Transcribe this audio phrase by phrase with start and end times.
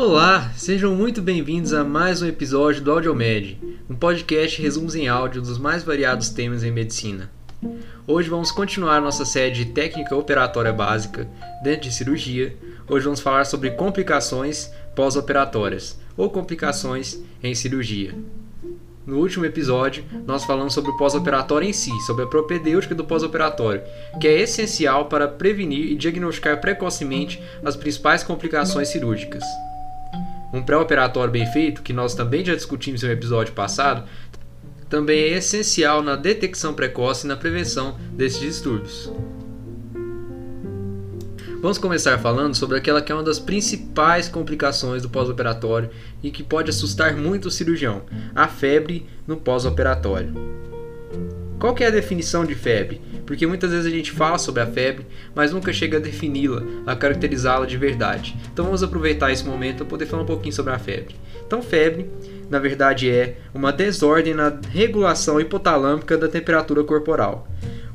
[0.00, 3.58] Olá, sejam muito bem-vindos a mais um episódio do AudioMed,
[3.90, 7.28] um podcast resumos em áudio dos mais variados temas em medicina.
[8.06, 11.28] Hoje vamos continuar nossa série de técnica operatória básica
[11.64, 12.56] dentro de cirurgia.
[12.88, 18.14] Hoje vamos falar sobre complicações pós-operatórias ou complicações em cirurgia.
[19.04, 23.82] No último episódio, nós falamos sobre o pós-operatório em si, sobre a propedêutica do pós-operatório,
[24.20, 29.42] que é essencial para prevenir e diagnosticar precocemente as principais complicações cirúrgicas.
[30.52, 34.08] Um pré-operatório bem feito, que nós também já discutimos em um episódio passado,
[34.88, 39.12] também é essencial na detecção precoce e na prevenção desses distúrbios.
[41.60, 45.90] Vamos começar falando sobre aquela que é uma das principais complicações do pós-operatório
[46.22, 48.02] e que pode assustar muito o cirurgião,
[48.34, 50.32] a febre no pós-operatório.
[51.58, 53.00] Qual é a definição de febre?
[53.28, 56.96] Porque muitas vezes a gente fala sobre a febre, mas nunca chega a defini-la, a
[56.96, 58.34] caracterizá-la de verdade.
[58.50, 61.14] Então vamos aproveitar esse momento para poder falar um pouquinho sobre a febre.
[61.46, 62.10] Então febre,
[62.48, 67.46] na verdade, é uma desordem na regulação hipotalâmica da temperatura corporal.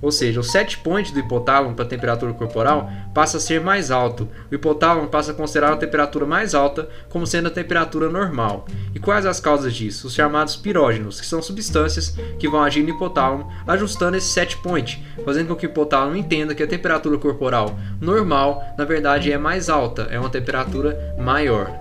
[0.04, 3.90] Ou seja, o set point do hipotálamo para a temperatura corporal passa a ser mais
[3.90, 4.28] alto.
[4.52, 8.66] O hipotálamo passa a considerar a temperatura mais alta como sendo a temperatura normal.
[8.94, 10.08] E quais as causas disso?
[10.08, 15.02] Os chamados pirógenos, que são substâncias que vão agir no hipotálamo, ajustando esse set point,
[15.24, 19.70] fazendo com que o hipotálamo entenda que a temperatura corporal normal, na verdade, é mais
[19.70, 21.72] alta, é uma temperatura maior.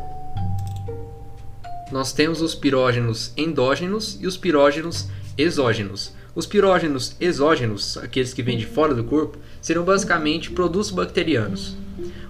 [1.91, 6.22] Nós temos os pirógenos endógenos e os pirógenos exógenos.
[6.34, 11.77] Os pirógenos exógenos, aqueles que vêm de fora do corpo, seriam basicamente produtos bacterianos.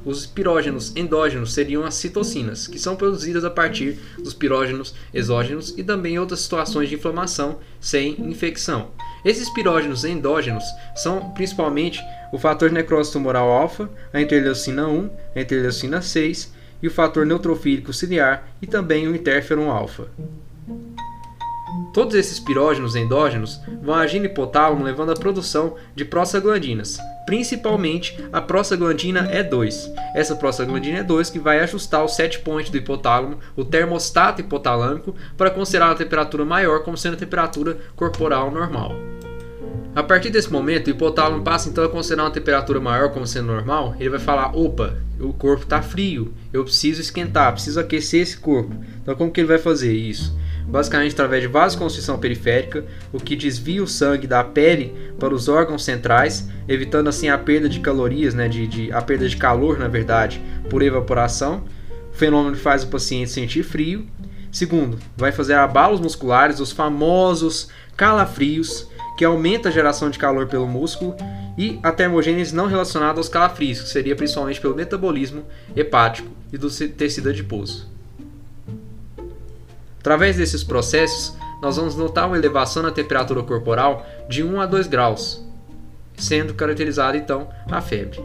[0.05, 5.84] Os pirógenos endógenos seriam as citocinas, que são produzidas a partir dos pirógenos exógenos e
[5.84, 8.91] também outras situações de inflamação sem infecção.
[9.25, 10.64] Esses pirógenos endógenos
[10.97, 12.00] são principalmente
[12.33, 17.92] o fator necrose tumoral alfa, a interleucina 1, a interleucina 6 e o fator neutrofílico
[17.92, 20.08] ciliar e também o interferon alfa.
[21.92, 28.41] Todos esses pirógenos endógenos vão agir no hipotálamo levando à produção de prostaglandinas, principalmente a
[28.41, 29.92] prostaglandina E2.
[30.14, 35.51] Essa prostaglandina E2 que vai ajustar o set point do hipotálamo, o termostato hipotalâmico, para
[35.51, 38.92] considerar a temperatura maior como sendo a temperatura corporal normal.
[39.95, 43.48] A partir desse momento, o hipotálamo passa então a considerar uma temperatura maior como sendo
[43.48, 43.95] normal.
[44.01, 48.75] Ele vai falar: opa, o corpo está frio, eu preciso esquentar, preciso aquecer esse corpo.
[49.02, 50.35] Então, como que ele vai fazer isso?
[50.67, 55.84] Basicamente através de vasoconstrição periférica, o que desvia o sangue da pele para os órgãos
[55.84, 59.89] centrais, evitando assim a perda de calorias, né, de, de a perda de calor, na
[59.89, 60.40] verdade,
[60.70, 61.64] por evaporação.
[62.12, 64.06] O fenômeno faz o paciente sentir frio.
[64.51, 70.67] Segundo, vai fazer abalos musculares, os famosos calafrios, que aumenta a geração de calor pelo
[70.67, 71.17] músculo,
[71.56, 75.45] e a termogênese não relacionada aos calafrios, que seria principalmente pelo metabolismo
[75.77, 77.92] hepático e do tecido adiposo.
[80.02, 81.33] Através desses processos,
[81.63, 85.46] nós vamos notar uma elevação na temperatura corporal de 1 a 2 graus,
[86.17, 88.20] sendo caracterizada então a febre.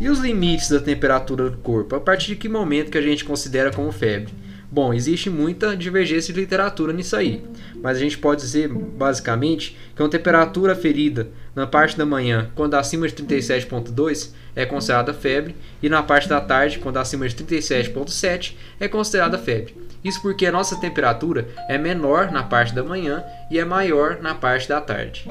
[0.00, 1.94] E os limites da temperatura do corpo?
[1.94, 4.32] A partir de que momento que a gente considera como febre?
[4.70, 7.44] Bom, existe muita divergência de literatura nisso aí,
[7.82, 12.74] mas a gente pode dizer basicamente que uma temperatura ferida na parte da manhã, quando
[12.74, 18.54] acima de 37,2, é considerada febre, e na parte da tarde, quando acima de 37,7,
[18.78, 19.76] é considerada febre.
[20.04, 24.36] Isso porque a nossa temperatura é menor na parte da manhã e é maior na
[24.36, 25.28] parte da tarde.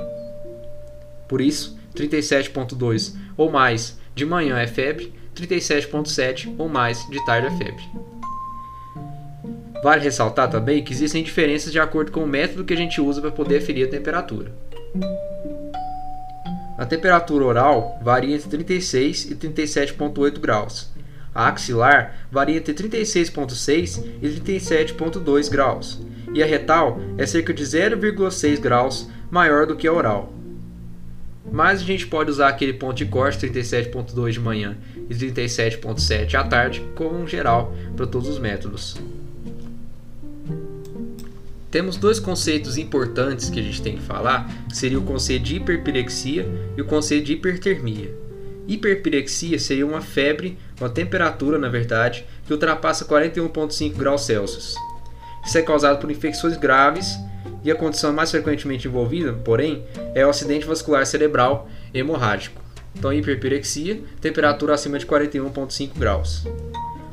[1.29, 7.51] Por isso, 37,2 ou mais de manhã é febre, 37,7 ou mais de tarde é
[7.51, 7.83] febre.
[9.81, 13.21] Vale ressaltar também que existem diferenças de acordo com o método que a gente usa
[13.21, 14.51] para poder aferir a temperatura.
[16.77, 20.91] A temperatura oral varia entre 36 e 37,8 graus.
[21.33, 25.99] A axilar varia entre 36,6 e 37,2 graus.
[26.33, 30.33] E a retal é cerca de 0,6 graus maior do que a oral.
[31.51, 34.77] Mas a gente pode usar aquele ponto de corte 37,2 de manhã
[35.09, 38.97] e 37,7 à tarde como um geral para todos os métodos.
[41.77, 45.57] Temos dois conceitos importantes que a gente tem que falar, que seria o conceito de
[45.57, 48.17] hiperpirexia e o conceito de hipertermia.
[48.67, 54.73] Hiperpirexia seria uma febre, uma temperatura, na verdade, que ultrapassa 41,5 graus Celsius.
[55.45, 57.15] Isso é causado por infecções graves
[57.63, 59.85] e a condição mais frequentemente envolvida, porém,
[60.15, 62.59] é o acidente vascular cerebral hemorrágico.
[62.95, 66.43] Então, hiperpirexia, temperatura acima de 41,5 graus.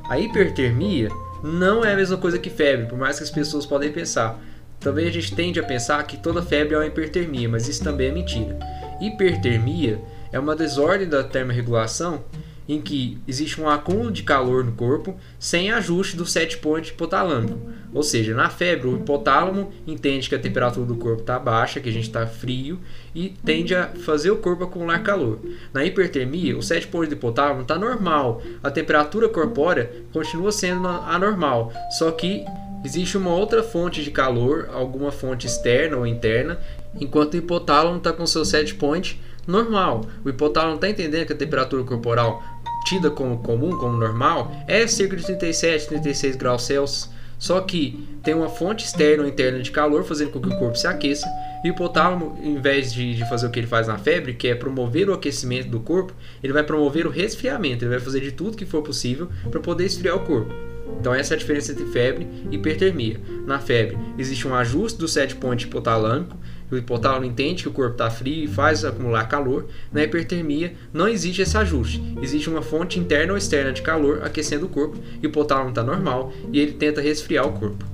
[0.08, 1.10] A hipertermia
[1.42, 4.40] não é a mesma coisa que febre, por mais que as pessoas podem pensar.
[4.84, 8.08] Também a gente tende a pensar que toda febre é uma hipertermia, mas isso também
[8.08, 8.58] é mentira.
[9.00, 9.98] Hipertermia
[10.30, 12.22] é uma desordem da termorregulação
[12.68, 17.58] em que existe um acúmulo de calor no corpo sem ajuste do set point hipotalâmico.
[17.94, 21.88] Ou seja, na febre, o hipotálamo entende que a temperatura do corpo está baixa, que
[21.88, 22.78] a gente está frio,
[23.14, 25.38] e tende a fazer o corpo acumular calor.
[25.72, 31.72] Na hipertermia, o set point do hipotálamo está normal, a temperatura corpórea continua sendo anormal,
[31.98, 32.44] só que
[32.84, 36.58] existe uma outra fonte de calor, alguma fonte externa ou interna,
[37.00, 40.02] enquanto o hipotálamo está com seu set point normal.
[40.24, 42.42] O hipotálamo está entendendo que a temperatura corporal
[42.84, 47.10] tida como comum, como normal, é cerca de 37, 36 graus Celsius.
[47.38, 50.76] Só que tem uma fonte externa ou interna de calor fazendo com que o corpo
[50.76, 51.26] se aqueça.
[51.64, 54.48] E o hipotálamo, em vez de, de fazer o que ele faz na febre, que
[54.48, 57.84] é promover o aquecimento do corpo, ele vai promover o resfriamento.
[57.84, 60.73] Ele vai fazer de tudo que for possível para poder esfriar o corpo.
[61.00, 63.20] Então essa é a diferença entre febre e hipertermia.
[63.46, 66.36] Na febre existe um ajuste do set point hipotalâmico
[66.74, 69.66] o hipotálamo entende que o corpo está frio e faz acumular calor.
[69.92, 72.02] Na hipertermia, não existe esse ajuste.
[72.20, 75.82] Existe uma fonte interna ou externa de calor aquecendo o corpo, e o hipotálamo está
[75.82, 77.84] normal e ele tenta resfriar o corpo.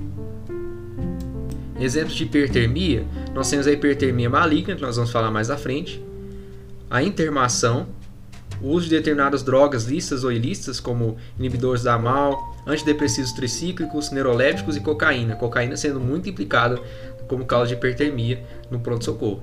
[1.79, 6.03] Exemplos de hipertermia, nós temos a hipertermia maligna, que nós vamos falar mais à frente,
[6.89, 7.87] a intermação,
[8.61, 14.77] o uso de determinadas drogas listas ou ilícitas, como inibidores da MAL, antidepressivos tricíclicos, neurolépticos
[14.77, 15.35] e cocaína.
[15.35, 16.79] Cocaína sendo muito implicada
[17.27, 19.41] como causa de hipertermia no pronto-socorro.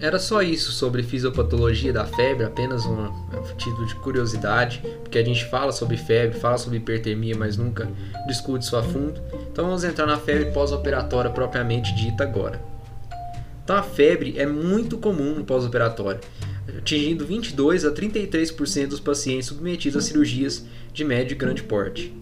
[0.00, 5.24] Era só isso sobre fisiopatologia da febre, apenas um, um título de curiosidade, porque a
[5.24, 7.88] gente fala sobre febre, fala sobre hipertermia, mas nunca
[8.26, 9.18] discute isso a fundo.
[9.50, 12.73] Então vamos entrar na febre pós-operatória propriamente dita agora.
[13.64, 16.20] Então a febre é muito comum no pós-operatório,
[16.76, 22.14] atingindo 22 a 33% dos pacientes submetidos a cirurgias de médio e grande porte.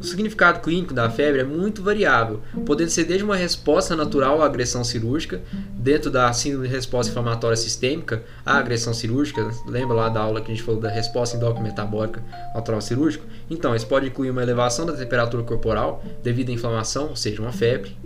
[0.00, 4.46] O significado clínico da febre é muito variável, podendo ser desde uma resposta natural à
[4.46, 5.42] agressão cirúrgica,
[5.74, 10.50] dentro da síndrome de resposta inflamatória sistêmica à agressão cirúrgica, lembra lá da aula que
[10.50, 12.22] a gente falou da resposta endócrina metabólica
[12.54, 13.26] ao trauma cirúrgico?
[13.50, 17.52] Então, isso pode incluir uma elevação da temperatura corporal devido à inflamação, ou seja, uma
[17.52, 17.96] febre,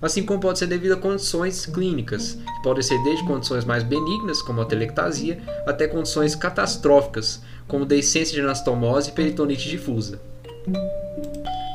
[0.00, 4.42] assim como pode ser devido a condições clínicas, que podem ser desde condições mais benignas,
[4.42, 10.20] como a telectasia, até condições catastróficas, como deiscência de anastomose e peritonite difusa.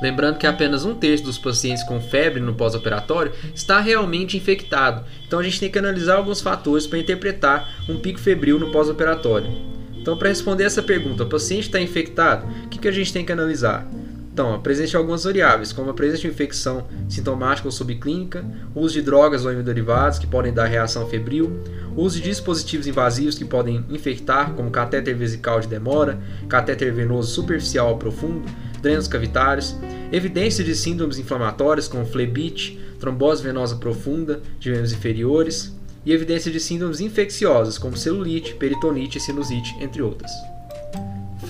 [0.01, 5.39] Lembrando que apenas um terço dos pacientes com febre no pós-operatório está realmente infectado, então
[5.39, 9.71] a gente tem que analisar alguns fatores para interpretar um pico febril no pós-operatório.
[9.95, 13.23] Então, para responder essa pergunta, o paciente está infectado, o que, que a gente tem
[13.23, 13.87] que analisar?
[14.33, 19.43] Então, de algumas variáveis, como a presença de infecção sintomática ou subclínica, uso de drogas
[19.43, 21.59] ou hemoderivados que podem dar reação febril,
[21.97, 26.17] uso de dispositivos invasivos que podem infectar, como catéter vesical de demora,
[26.47, 28.49] catéter venoso superficial ou profundo,
[28.81, 29.75] drenos cavitários,
[30.13, 35.75] evidência de síndromes inflamatórias como flebite, trombose venosa profunda de membros inferiores
[36.05, 40.31] e evidência de síndromes infecciosas como celulite, peritonite e sinusite, entre outras.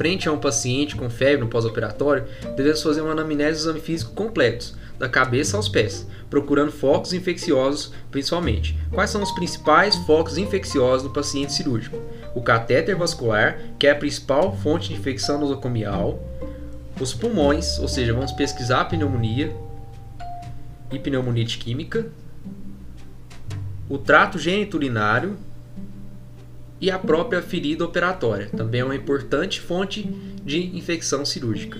[0.02, 2.26] Frente a um paciente com febre no pós-operatório,
[2.56, 7.94] devemos fazer uma anamnese do exame físico completo, da cabeça aos pés, procurando focos infecciosos
[8.10, 8.76] principalmente.
[8.92, 12.02] Quais são os principais focos infecciosos no paciente cirúrgico?
[12.34, 16.20] O catéter vascular, que é a principal fonte de infecção nosocomial,
[17.00, 19.56] os pulmões, ou seja, vamos pesquisar a pneumonia
[20.92, 22.08] e pneumonite química,
[23.88, 25.38] o trato geniturinário
[26.82, 30.04] e a própria ferida operatória, também é uma importante fonte
[30.44, 31.80] de infecção cirúrgica.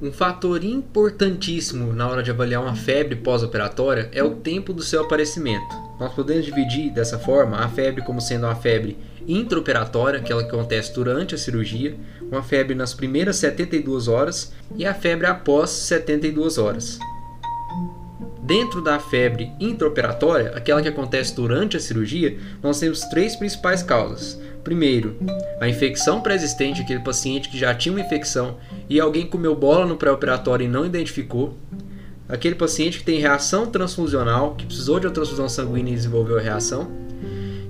[0.00, 5.02] Um fator importantíssimo na hora de avaliar uma febre pós-operatória é o tempo do seu
[5.02, 5.74] aparecimento.
[5.98, 10.94] Nós podemos dividir dessa forma a febre como sendo uma febre intraoperatória, aquela que acontece
[10.94, 16.98] durante a cirurgia, uma febre nas primeiras 72 horas e a febre após 72 horas.
[18.42, 24.40] Dentro da febre intraoperatória, aquela que acontece durante a cirurgia, nós temos três principais causas.
[24.64, 25.16] Primeiro,
[25.60, 29.96] a infecção pré-existente, aquele paciente que já tinha uma infecção e alguém comeu bola no
[29.96, 31.56] pré-operatório e não identificou.
[32.28, 36.42] Aquele paciente que tem reação transfusional, que precisou de uma transfusão sanguínea e desenvolveu a
[36.42, 37.08] reação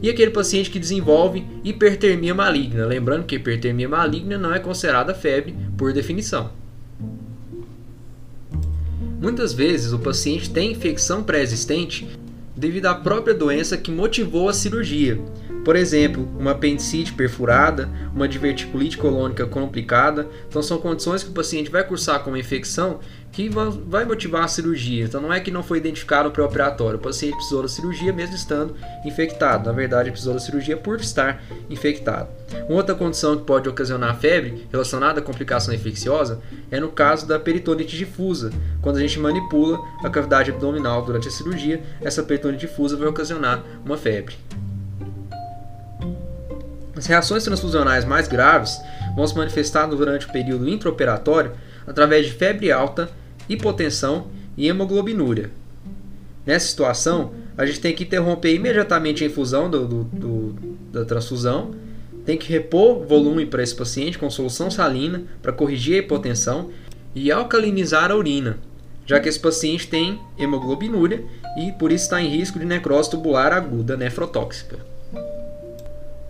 [0.00, 2.86] e aquele paciente que desenvolve hipertermia maligna.
[2.86, 6.57] Lembrando que hipertermia maligna não é considerada febre por definição.
[9.20, 12.08] Muitas vezes o paciente tem infecção pré-existente
[12.56, 15.20] devido à própria doença que motivou a cirurgia.
[15.64, 20.28] Por exemplo, uma apendicite perfurada, uma diverticulite colônica complicada.
[20.48, 23.00] Então são condições que o paciente vai cursar com uma infecção
[23.38, 25.04] que vai motivar a cirurgia.
[25.04, 26.98] Então não é que não foi identificado o pré-operatório.
[26.98, 29.66] O paciente precisou da cirurgia mesmo estando infectado.
[29.66, 31.40] Na verdade, precisou da cirurgia por estar
[31.70, 32.28] infectado.
[32.68, 37.38] Uma outra condição que pode ocasionar febre relacionada à complicação infecciosa é no caso da
[37.38, 38.50] peritonite difusa.
[38.82, 43.62] Quando a gente manipula a cavidade abdominal durante a cirurgia, essa peritonite difusa vai ocasionar
[43.84, 44.34] uma febre.
[46.96, 48.80] As reações transfusionais mais graves
[49.14, 51.52] vão se manifestar durante o período intraoperatório
[51.86, 53.08] através de febre alta,
[53.48, 55.50] hipotensão e hemoglobinúria.
[56.44, 60.52] Nessa situação, a gente tem que interromper imediatamente a infusão do, do, do,
[60.92, 61.72] da transfusão,
[62.24, 66.70] tem que repor volume para esse paciente com solução salina para corrigir a hipotensão
[67.14, 68.58] e alcalinizar a urina,
[69.06, 71.24] já que esse paciente tem hemoglobinúria
[71.58, 74.78] e por isso está em risco de necrose tubular aguda nefrotóxica.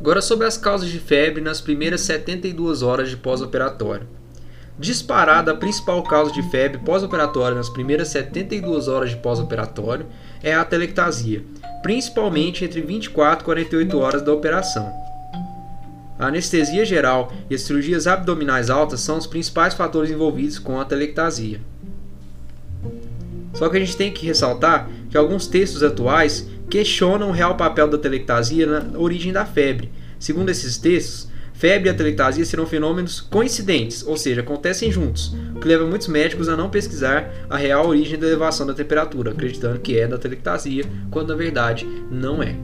[0.00, 4.06] Agora sobre as causas de febre nas primeiras 72 horas de pós-operatório.
[4.78, 10.06] Disparada, a principal causa de febre pós-operatória nas primeiras 72 horas de pós-operatório
[10.40, 11.42] é a atelectasia,
[11.82, 14.88] principalmente entre 24 e 48 horas da operação.
[16.16, 20.82] A anestesia geral e as cirurgias abdominais altas são os principais fatores envolvidos com a
[20.82, 21.60] atelectasia.
[23.54, 27.88] Só que a gente tem que ressaltar que alguns textos atuais questionam o real papel
[27.88, 29.90] da telectasia na origem da febre.
[30.20, 35.66] Segundo esses textos, febre e atelectasia serão fenômenos coincidentes, ou seja, acontecem juntos, o que
[35.66, 39.98] leva muitos médicos a não pesquisar a real origem da elevação da temperatura, acreditando que
[39.98, 42.54] é da telectasia, quando na verdade não é.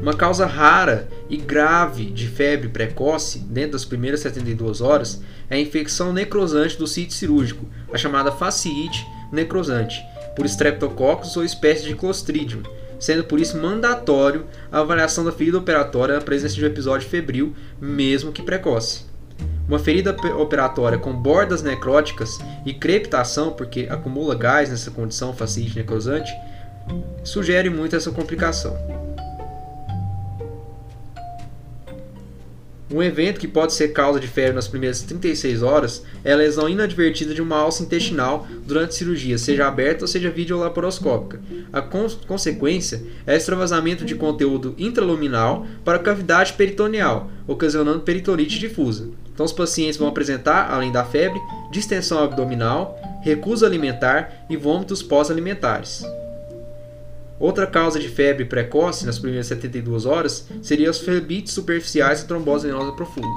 [0.00, 5.60] Uma causa rara e grave de febre precoce dentro das primeiras 72 horas é a
[5.60, 10.00] infecção necrosante do sítio cirúrgico, a chamada fasciite necrosante,
[10.36, 12.62] por Streptococcus ou espécie de Clostridium,
[12.98, 17.54] sendo por isso mandatório a avaliação da ferida operatória na presença de um episódio febril,
[17.80, 19.04] mesmo que precoce.
[19.68, 26.30] Uma ferida operatória com bordas necróticas e crepitação, porque acumula gás nessa condição fascite necrosante,
[27.22, 29.03] sugere muito essa complicação.
[32.92, 36.68] Um evento que pode ser causa de febre nas primeiras 36 horas é a lesão
[36.68, 41.40] inadvertida de uma alça intestinal durante cirurgia, seja aberta ou seja videolaparoscópica.
[41.72, 49.08] A cons consequência é extravasamento de conteúdo intraluminal para a cavidade peritoneal, ocasionando peritonite difusa.
[49.32, 51.40] Então, os pacientes vão apresentar, além da febre,
[51.72, 56.04] distensão abdominal, recusa alimentar e vômitos pós-alimentares.
[57.38, 62.66] Outra causa de febre precoce nas primeiras 72 horas seria os flebites superficiais e trombose
[62.66, 63.28] venosa profunda.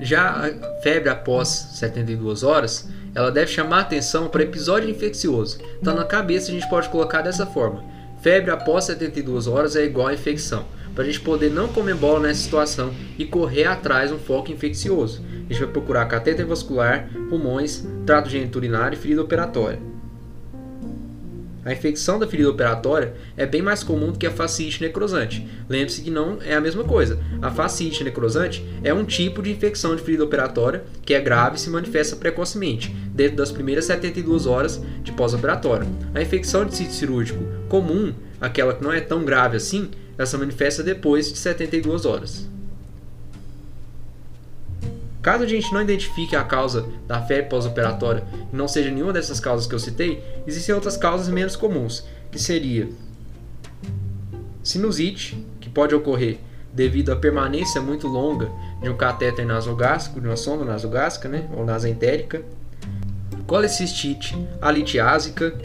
[0.00, 5.58] Já a febre após 72 horas, ela deve chamar atenção para episódio infeccioso.
[5.80, 7.84] Então na cabeça a gente pode colocar dessa forma:
[8.20, 10.64] febre após 72 horas é igual a infecção.
[10.94, 15.22] Para a gente poder não comer bola nessa situação e correr atrás um foco infeccioso.
[15.48, 19.78] A gente vai procurar catéter vascular, pulmões, trato geniturinário e ferida operatória.
[21.66, 25.44] A infecção da ferida operatória é bem mais comum do que a fascite necrosante.
[25.68, 27.18] Lembre-se que não é a mesma coisa.
[27.42, 31.60] A fascite necrosante é um tipo de infecção de ferida operatória que é grave e
[31.60, 35.88] se manifesta precocemente, dentro das primeiras 72 horas de pós-operatório.
[36.14, 40.36] A infecção de sítio cirúrgico comum, aquela que não é tão grave assim, ela se
[40.36, 42.48] manifesta depois de 72 horas.
[45.26, 49.40] Caso a gente não identifique a causa da febre pós-operatória e não seja nenhuma dessas
[49.40, 52.88] causas que eu citei, existem outras causas menos comuns, que seria
[54.62, 56.38] sinusite, que pode ocorrer
[56.72, 58.48] devido à permanência muito longa
[58.80, 62.44] de um catéter nasogástrico, de uma sonda nasogástrica, né, ou nasentérica,
[63.48, 65.58] colecistite alitiásica,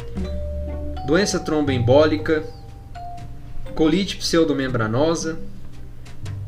[1.05, 2.43] doença tromboembólica,
[3.75, 5.37] colite pseudomembranosa,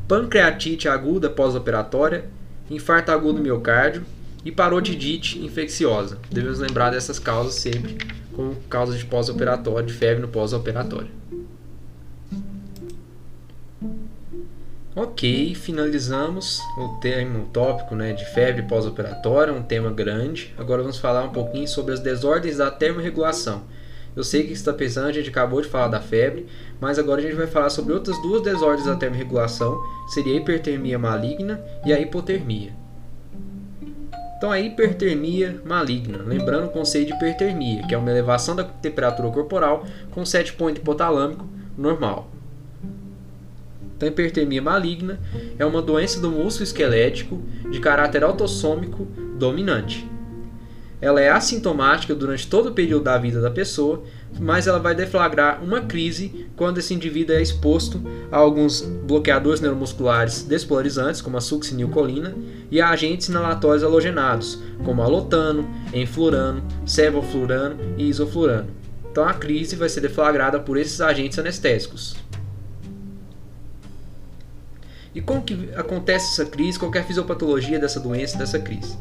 [0.08, 2.34] pancreatite aguda pós-operatória
[2.70, 4.04] infarto agudo do miocárdio
[4.44, 6.18] e parotidite infecciosa.
[6.30, 7.96] Devemos lembrar dessas causas sempre
[8.34, 11.08] como causas de pós-operatório, de febre no pós-operatório.
[14.96, 20.54] Ok, finalizamos o tema, tópico né, de febre pós-operatória, um tema grande.
[20.56, 23.64] Agora vamos falar um pouquinho sobre as desordens da termorregulação.
[24.16, 26.46] Eu sei que está pensando, a gente acabou de falar da febre,
[26.80, 30.98] mas agora a gente vai falar sobre outras duas desordens da termorregulação, seria a hipertermia
[30.98, 32.72] maligna e a hipotermia.
[34.36, 39.30] Então a hipertermia maligna, lembrando o conceito de hipertermia, que é uma elevação da temperatura
[39.30, 42.30] corporal com set point hipotalâmico normal.
[43.96, 45.20] Então, a hipertermia maligna
[45.58, 49.06] é uma doença do músculo esquelético de caráter autossômico
[49.38, 50.06] dominante.
[51.04, 54.02] Ela é assintomática durante todo o período da vida da pessoa,
[54.40, 58.00] mas ela vai deflagrar uma crise quando esse indivíduo é exposto
[58.32, 62.34] a alguns bloqueadores neuromusculares despolarizantes, como a succinilcolina,
[62.70, 68.68] e a agentes inalatórios halogenados, como alotano, enflurano, sevoflurano e isoflurano.
[69.10, 72.16] Então a crise vai ser deflagrada por esses agentes anestésicos.
[75.14, 76.78] E como que acontece essa crise?
[76.78, 78.96] Qual é a fisiopatologia dessa doença, dessa crise?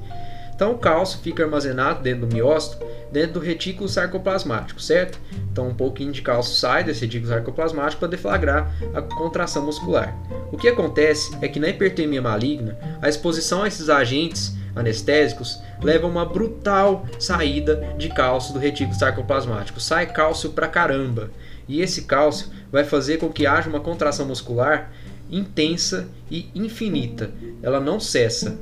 [0.55, 5.19] Então o cálcio fica armazenado dentro do miócito, dentro do retículo sarcoplasmático, certo?
[5.51, 10.15] Então um pouquinho de cálcio sai desse retículo sarcoplasmático para deflagrar a contração muscular.
[10.51, 16.07] O que acontece é que na hipertermia maligna, a exposição a esses agentes anestésicos leva
[16.07, 19.79] a uma brutal saída de cálcio do retículo sarcoplasmático.
[19.79, 21.29] Sai cálcio pra caramba.
[21.67, 24.91] E esse cálcio vai fazer com que haja uma contração muscular
[25.29, 27.31] intensa e infinita.
[27.61, 28.57] Ela não cessa.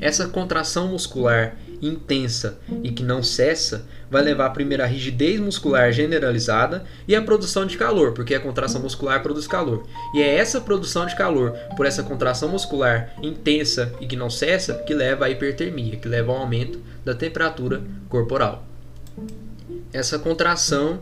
[0.00, 6.84] Essa contração muscular intensa e que não cessa vai levar a primeira rigidez muscular generalizada
[7.06, 9.86] e a produção de calor, porque a contração muscular produz calor.
[10.14, 14.74] E é essa produção de calor por essa contração muscular intensa e que não cessa
[14.74, 18.64] que leva à hipertermia, que leva ao aumento da temperatura corporal.
[19.92, 21.00] Essa contração,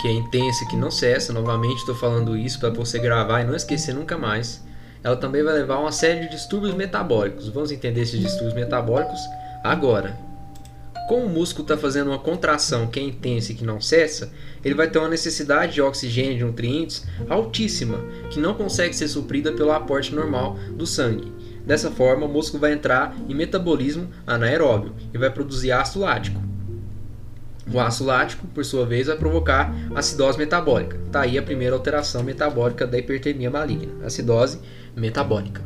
[0.00, 3.44] que é intensa e que não cessa, novamente estou falando isso para você gravar e
[3.44, 4.62] não esquecer nunca mais,
[5.02, 7.48] ela também vai levar a uma série de distúrbios metabólicos.
[7.48, 9.20] Vamos entender esses distúrbios metabólicos
[9.62, 10.16] agora.
[11.08, 14.30] Como o músculo está fazendo uma contração que é intensa e que não cessa,
[14.62, 17.98] ele vai ter uma necessidade de oxigênio e de nutrientes altíssima,
[18.30, 21.32] que não consegue ser suprida pelo aporte normal do sangue.
[21.64, 26.47] Dessa forma, o músculo vai entrar em metabolismo anaeróbio e vai produzir ácido lático.
[27.72, 30.96] O ácido lático, por sua vez, vai provocar acidose metabólica.
[31.06, 34.58] Está aí a primeira alteração metabólica da hipertermia maligna, acidose
[34.96, 35.62] metabólica.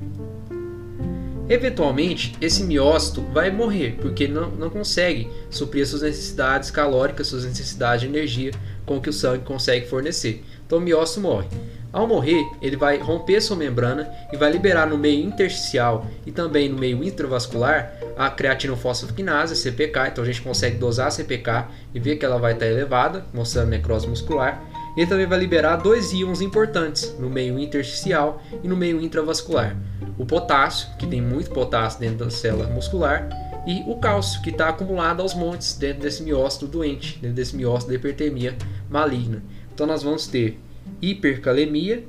[1.49, 8.01] Eventualmente, esse miócito vai morrer, porque não, não consegue suprir suas necessidades calóricas, suas necessidades
[8.01, 8.53] de energia
[8.87, 10.43] com o que o sangue consegue fornecer.
[10.67, 11.49] Então o miócito morre.
[11.93, 16.67] Ao morrer, ele vai romper sua membrana e vai liberar no meio intersticial e também
[16.67, 20.09] no meio intravascular a creatina fosfoquinase, CPK.
[20.09, 23.69] Então a gente consegue dosar a CPK e ver que ela vai estar elevada, mostrando
[23.69, 24.63] necrose muscular.
[24.97, 29.77] Ele também vai liberar dois íons importantes no meio intersticial e no meio intravascular:
[30.19, 33.29] o potássio, que tem muito potássio dentro da célula muscular,
[33.67, 37.91] e o cálcio, que está acumulado aos montes dentro desse miócito doente, dentro desse miócito
[37.91, 38.57] da hipertermia
[38.91, 39.43] maligna.
[39.73, 40.59] Então nós vamos ter
[41.03, 42.05] hipercalemia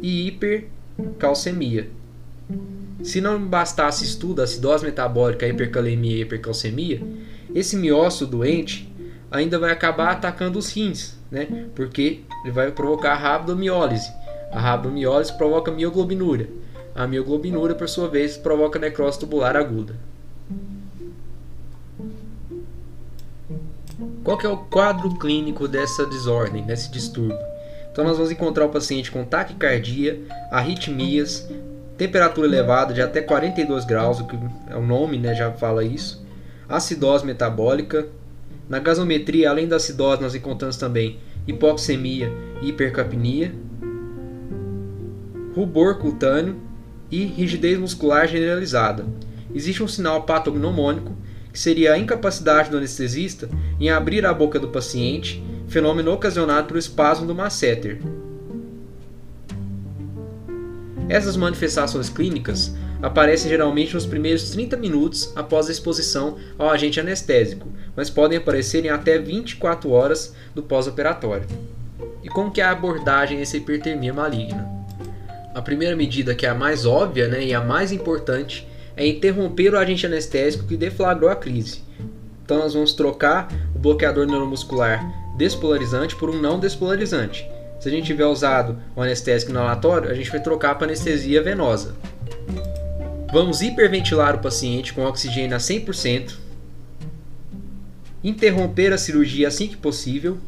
[0.00, 1.90] e hipercalcemia.
[3.02, 7.02] Se não bastasse estudo acidose metabólica, hipercalemia e hipercalcemia,
[7.54, 8.90] esse miócito doente
[9.30, 11.66] ainda vai acabar atacando os rins, né?
[11.74, 14.10] Porque ele vai provocar a rabdomiólise.
[14.52, 16.48] A rabdomiólise provoca mioglobinúria.
[16.94, 19.94] A mioglobinúria, por sua vez, provoca necrose tubular aguda.
[24.24, 27.47] Qual é o quadro clínico dessa desordem, desse distúrbio?
[27.98, 30.20] Então nós vamos encontrar o paciente com taquicardia,
[30.52, 31.50] arritmias,
[31.96, 34.38] temperatura elevada de até 42 graus, o que
[34.70, 36.24] é o nome, né, já fala isso,
[36.68, 38.06] acidose metabólica.
[38.68, 42.32] Na gasometria, além da acidose, nós encontramos também hipoxemia
[42.62, 43.52] e hipercapnia,
[45.56, 46.54] rubor cutâneo
[47.10, 49.06] e rigidez muscular generalizada.
[49.52, 51.16] Existe um sinal patognomônico,
[51.52, 53.48] que seria a incapacidade do anestesista
[53.80, 58.00] em abrir a boca do paciente fenômeno ocasionado pelo espasmo do masseter.
[61.08, 67.68] Essas manifestações clínicas aparecem geralmente nos primeiros 30 minutos após a exposição ao agente anestésico,
[67.94, 71.46] mas podem aparecer em até 24 horas do pós-operatório.
[72.22, 74.68] E como que é a abordagem dessa hipertermia maligna?
[75.54, 79.72] A primeira medida, que é a mais óbvia né, e a mais importante, é interromper
[79.72, 81.82] o agente anestésico que deflagrou a crise.
[82.44, 87.48] Então nós vamos trocar o bloqueador neuromuscular despolarizante por um não despolarizante.
[87.78, 91.94] Se a gente tiver usado o anestésico inalatório, a gente vai trocar para anestesia venosa.
[93.32, 96.34] Vamos hiperventilar o paciente com oxigênio a 100%,
[98.24, 100.38] interromper a cirurgia assim que possível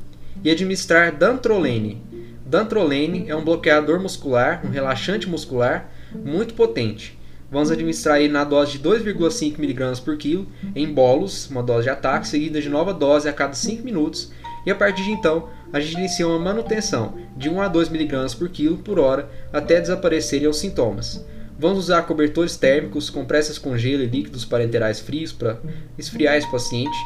[0.43, 2.03] e administrar dantrolene.
[2.45, 7.17] Dantrolene é um bloqueador muscular, um relaxante muscular muito potente.
[7.49, 11.91] Vamos administrar ele na dose de 2,5 mg por quilo em bolos, uma dose de
[11.91, 14.33] ataque, seguida de nova dose a cada 5 minutos
[14.65, 18.37] e a partir de então a gente inicia uma manutenção de 1 a 2 mg
[18.37, 21.25] por quilo por hora até desaparecerem os sintomas.
[21.59, 25.59] Vamos usar cobertores térmicos, compressas com gelo e líquidos parenterais frios para
[25.99, 26.97] esfriar esse paciente.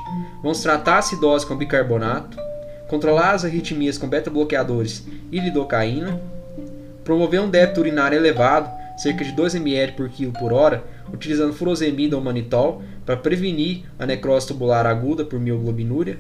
[0.42, 2.38] Vamos tratar a acidose com bicarbonato,
[2.88, 6.20] controlar as arritmias com beta-bloqueadores e lidocaína,
[7.02, 12.14] promover um débito urinário elevado, cerca de 2 ml por quilo por hora, utilizando furosemida
[12.14, 16.18] ou manitol, para prevenir a necrose tubular aguda por mioglobinuria.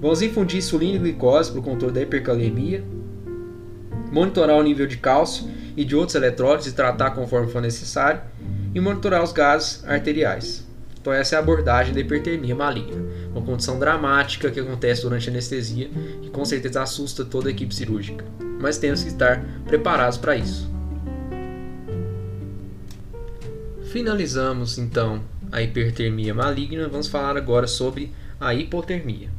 [0.00, 2.84] Vamos infundir insulina e glicose para o controle da hipercalemia.
[4.12, 8.20] Monitorar o nível de cálcio e de outros eletrólitos e tratar conforme for necessário.
[8.74, 10.66] E monitorar os gases arteriais.
[11.00, 15.32] Então essa é a abordagem da hipertermia maligna, uma condição dramática que acontece durante a
[15.32, 15.90] anestesia
[16.22, 18.24] e com certeza assusta toda a equipe cirúrgica.
[18.60, 20.70] Mas temos que estar preparados para isso.
[23.84, 29.30] Finalizamos então a hipertermia maligna, vamos falar agora sobre a hipotermia.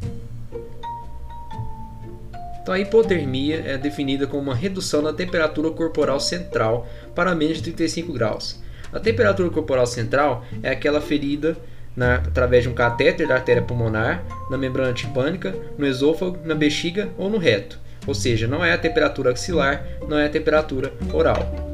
[2.69, 7.63] Então, a hipotermia é definida como uma redução da temperatura corporal central para menos de
[7.63, 8.61] 35 graus.
[8.93, 11.57] A temperatura corporal central é aquela ferida
[11.95, 17.09] na, através de um catéter da artéria pulmonar, na membrana tipânica, no esôfago, na bexiga
[17.17, 17.79] ou no reto.
[18.05, 21.68] Ou seja, não é a temperatura axilar, não é a temperatura oral.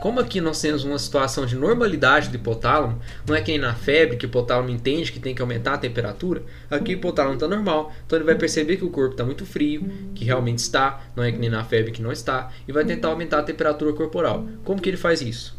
[0.00, 3.74] Como aqui nós temos uma situação de normalidade do hipotálamo, não é que nem na
[3.74, 7.48] febre que o hipotálamo entende que tem que aumentar a temperatura, aqui o hipotálamo está
[7.48, 11.24] normal, então ele vai perceber que o corpo está muito frio, que realmente está, não
[11.24, 14.46] é que nem na febre que não está, e vai tentar aumentar a temperatura corporal.
[14.64, 15.56] Como que ele faz isso?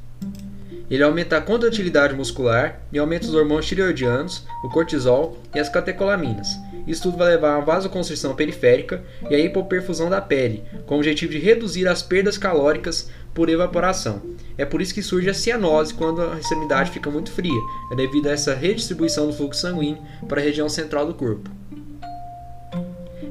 [0.89, 6.47] Ele aumenta a contratilidade muscular e aumenta os hormônios tireoidianos, o cortisol e as catecolaminas.
[6.87, 11.33] Isso tudo vai levar a vasoconstrição periférica e a hipoperfusão da pele, com o objetivo
[11.33, 14.19] de reduzir as perdas calóricas por evaporação.
[14.57, 18.25] É por isso que surge a cianose quando a extremidade fica muito fria, é devido
[18.25, 21.47] a essa redistribuição do fluxo sanguíneo para a região central do corpo.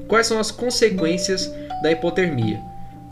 [0.07, 2.61] Quais são as consequências da hipotermia?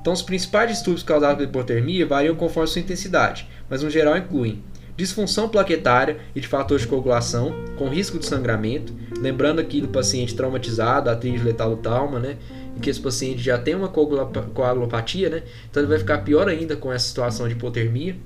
[0.00, 4.62] Então, os principais distúrbios causados pela hipotermia variam conforme sua intensidade, mas no geral incluem
[4.96, 10.36] disfunção plaquetária e de fatores de coagulação, com risco de sangramento, lembrando aqui do paciente
[10.36, 12.36] traumatizado, atriz letal do trauma, né?
[12.76, 15.42] E que esse paciente já tem uma coagulopatia, né?
[15.70, 18.16] Então ele vai ficar pior ainda com essa situação de hipotermia.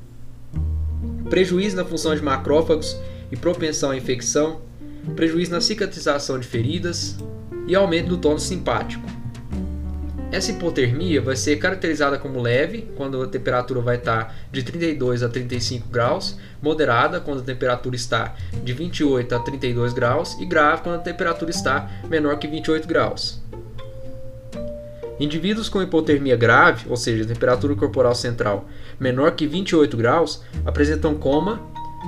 [1.28, 2.98] Prejuízo na função de macrófagos
[3.30, 4.62] e propensão à infecção,
[5.14, 7.16] prejuízo na cicatrização de feridas
[7.66, 9.06] e aumento do tônus simpático.
[10.30, 15.28] Essa hipotermia vai ser caracterizada como leve, quando a temperatura vai estar de 32 a
[15.28, 20.96] 35 graus, moderada, quando a temperatura está de 28 a 32 graus, e grave, quando
[20.96, 23.42] a temperatura está menor que 28 graus.
[25.20, 31.60] Indivíduos com hipotermia grave, ou seja, temperatura corporal central menor que 28 graus, apresentam coma,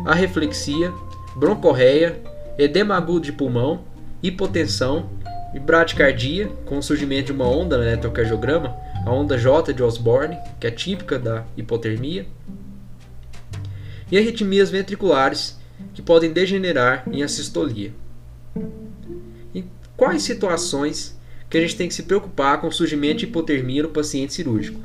[0.07, 0.93] arreflexia,
[1.37, 2.21] broncorreia,
[2.59, 3.85] edema agudo de pulmão,
[4.23, 5.11] hipotensão,
[5.53, 10.39] e bradicardia, com o surgimento de uma onda no eletrocardiograma, a onda J de Osborne,
[10.61, 12.27] que é típica da hipotermia,
[14.11, 15.59] e arritmias ventriculares,
[15.95, 17.93] que podem degenerar em assistolia.
[19.55, 19.65] Em
[19.97, 21.19] quais situações
[21.51, 24.81] que a gente tem que se preocupar com o surgimento de hipotermia no paciente cirúrgico?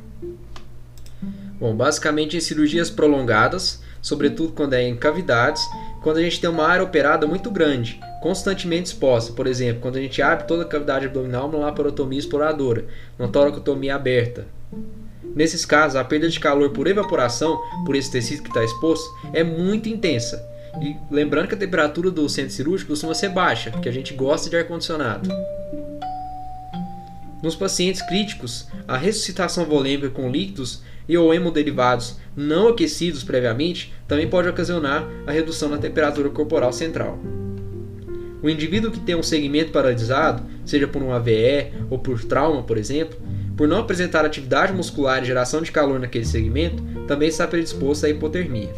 [1.60, 5.62] Bom, basicamente em cirurgias prolongadas, sobretudo quando é em cavidades,
[6.02, 9.32] quando a gente tem uma área operada muito grande, constantemente exposta.
[9.32, 12.84] Por exemplo, quando a gente abre toda a cavidade abdominal numa laparotomia exploradora,
[13.18, 14.46] numa toracotomia aberta.
[15.34, 19.44] Nesses casos, a perda de calor por evaporação, por esse tecido que está exposto, é
[19.44, 20.44] muito intensa.
[20.80, 24.50] E lembrando que a temperatura do centro cirúrgico costuma ser baixa, porque a gente gosta
[24.50, 25.28] de ar-condicionado.
[27.42, 34.28] Nos pacientes críticos, a ressuscitação volêmica com líquidos e ou hemoderivados não aquecidos previamente também
[34.28, 37.18] pode ocasionar a redução da temperatura corporal central.
[38.42, 42.78] O indivíduo que tem um segmento paralisado, seja por um AVE ou por trauma, por
[42.78, 43.18] exemplo,
[43.56, 48.10] por não apresentar atividade muscular e geração de calor naquele segmento, também está predisposto à
[48.10, 48.74] hipotermia.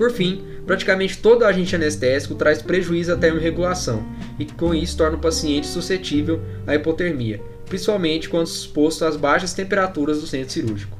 [0.00, 4.02] Por fim, praticamente todo agente anestésico traz prejuízo à termorregulação
[4.38, 10.18] e com isso torna o paciente suscetível à hipotermia, principalmente quando exposto às baixas temperaturas
[10.18, 10.96] do centro cirúrgico.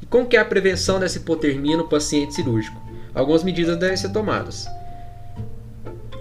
[0.00, 2.80] E como que é a prevenção dessa hipotermia no paciente cirúrgico?
[3.14, 4.66] Algumas medidas devem ser tomadas.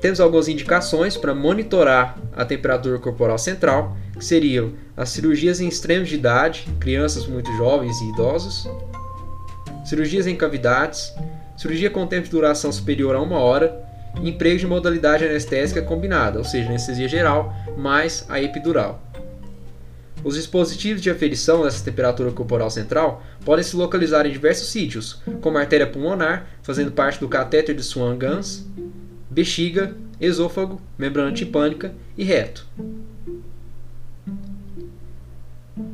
[0.01, 6.09] Temos algumas indicações para monitorar a temperatura corporal central, que seriam as cirurgias em extremos
[6.09, 8.67] de idade, crianças muito jovens e idosos,
[9.85, 11.13] cirurgias em cavidades,
[11.57, 13.87] cirurgia com tempo de duração superior a uma hora
[14.23, 19.01] emprego de modalidade anestésica combinada, ou seja, anestesia geral mais a epidural.
[20.23, 25.57] Os dispositivos de aferição dessa temperatura corporal central podem se localizar em diversos sítios, como
[25.57, 28.65] a artéria pulmonar, fazendo parte do catéter de Swan-Ganz,
[29.29, 32.67] bexiga, esôfago, membrana tipânica e reto.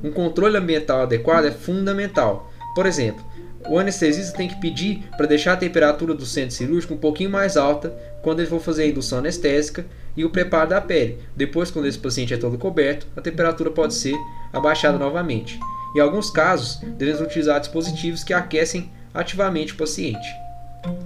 [0.03, 2.51] Um controle ambiental adequado é fundamental.
[2.73, 3.23] Por exemplo,
[3.67, 7.57] o anestesista tem que pedir para deixar a temperatura do centro cirúrgico um pouquinho mais
[7.57, 11.19] alta quando ele for fazer a indução anestésica e o preparo da pele.
[11.35, 14.15] Depois, quando esse paciente é todo coberto, a temperatura pode ser
[14.53, 15.59] abaixada novamente.
[15.95, 20.27] Em alguns casos, devemos utilizar dispositivos que aquecem ativamente o paciente.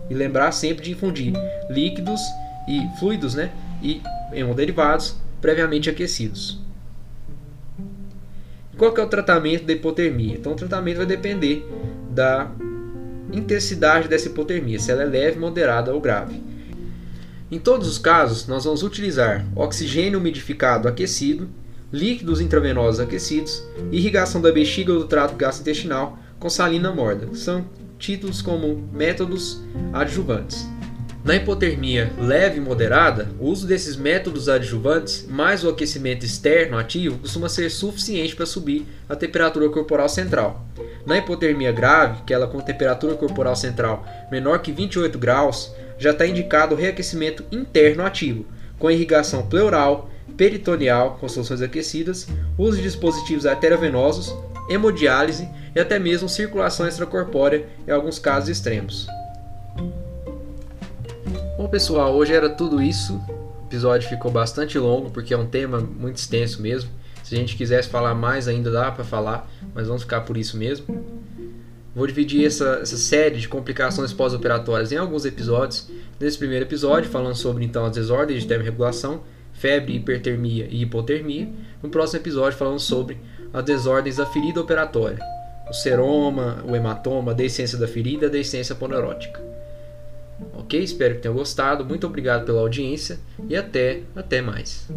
[0.10, 1.34] E lembrar sempre de infundir
[1.69, 2.22] líquidos
[2.67, 4.02] e fluidos né, e
[4.34, 6.60] hemoderivados previamente aquecidos.
[8.78, 10.36] Qual que é o tratamento da hipotermia?
[10.36, 11.67] Então o tratamento vai depender
[12.10, 12.52] da
[13.32, 16.41] intensidade dessa hipotermia, se ela é leve, moderada ou grave.
[17.52, 21.50] Em todos os casos, nós vamos utilizar oxigênio umidificado aquecido,
[21.91, 27.34] líquidos intravenosos aquecidos, irrigação da bexiga ou do trato gastrointestinal com salina morda.
[27.34, 27.65] São
[27.98, 30.67] títulos como métodos adjuvantes.
[31.30, 37.20] Na hipotermia leve e moderada, o uso desses métodos adjuvantes, mais o aquecimento externo ativo,
[37.20, 40.65] costuma ser suficiente para subir a temperatura corporal central.
[41.06, 46.26] Na hipotermia grave, que ela com temperatura corporal central menor que 28 graus, já está
[46.26, 48.48] indicado o reaquecimento interno ativo,
[48.80, 54.36] com irrigação pleural, peritoneal com soluções aquecidas, uso de dispositivos arteriovenosos,
[54.68, 59.08] hemodiálise e até mesmo circulação extracorpórea em alguns casos extremos.
[61.71, 63.21] Pessoal, hoje era tudo isso.
[63.62, 66.89] O episódio ficou bastante longo porque é um tema muito extenso mesmo.
[67.23, 70.58] Se a gente quisesse falar mais ainda dá para falar, mas vamos ficar por isso
[70.58, 71.05] mesmo.
[71.95, 75.88] Vou dividir essa, essa série de complicações pós-operatórias em alguns episódios.
[76.19, 79.21] Nesse primeiro episódio, falando sobre então as desordens de termorregulação,
[79.53, 81.49] febre, hipertermia e hipotermia.
[81.84, 83.19] No próximo episódio, falando sobre
[83.53, 85.19] as desordens da ferida operatória,
[85.69, 89.49] o seroma, o hematoma, a deiscência da ferida, a deiscência poneurótica.
[90.54, 90.82] Ok?
[90.82, 91.86] Espero que tenham gostado.
[91.86, 94.88] Muito obrigado pela audiência e até, até mais.